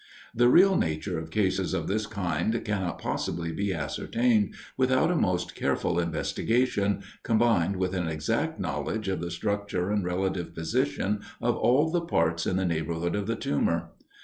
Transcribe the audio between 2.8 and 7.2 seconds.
possibly be ascertained, without a most careful investigation,